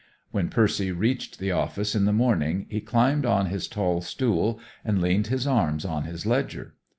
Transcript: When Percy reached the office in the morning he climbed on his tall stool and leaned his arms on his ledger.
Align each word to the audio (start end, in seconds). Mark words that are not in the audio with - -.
When 0.31 0.49
Percy 0.49 0.91
reached 0.91 1.37
the 1.37 1.51
office 1.51 1.93
in 1.93 2.05
the 2.05 2.11
morning 2.11 2.65
he 2.69 2.81
climbed 2.81 3.23
on 3.23 3.45
his 3.51 3.67
tall 3.67 4.01
stool 4.01 4.59
and 4.83 4.99
leaned 4.99 5.27
his 5.27 5.45
arms 5.45 5.85
on 5.85 6.05
his 6.05 6.25
ledger. 6.25 6.73